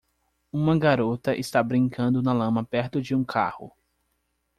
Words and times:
Uma 0.51 0.75
garota 0.79 1.35
está 1.35 1.61
brincando 1.61 2.23
na 2.23 2.33
lama 2.33 2.65
perto 2.65 2.99
de 2.99 3.13
um 3.13 3.23
carro. 3.23 3.71